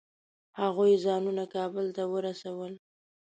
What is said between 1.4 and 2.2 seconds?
کابل ته